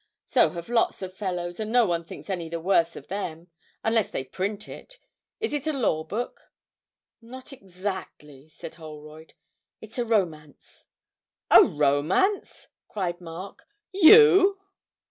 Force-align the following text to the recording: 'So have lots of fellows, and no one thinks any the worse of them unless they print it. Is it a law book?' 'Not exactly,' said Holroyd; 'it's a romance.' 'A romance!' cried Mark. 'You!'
'So 0.25 0.49
have 0.49 0.67
lots 0.67 1.03
of 1.03 1.15
fellows, 1.15 1.59
and 1.59 1.71
no 1.71 1.85
one 1.85 2.03
thinks 2.03 2.27
any 2.27 2.49
the 2.49 2.59
worse 2.59 2.95
of 2.95 3.07
them 3.07 3.49
unless 3.83 4.09
they 4.09 4.23
print 4.23 4.67
it. 4.67 4.97
Is 5.39 5.53
it 5.53 5.67
a 5.67 5.73
law 5.73 6.03
book?' 6.03 6.51
'Not 7.21 7.53
exactly,' 7.53 8.49
said 8.49 8.73
Holroyd; 8.73 9.35
'it's 9.79 9.99
a 9.99 10.05
romance.' 10.05 10.87
'A 11.51 11.61
romance!' 11.65 12.69
cried 12.87 13.21
Mark. 13.21 13.67
'You!' 13.91 14.57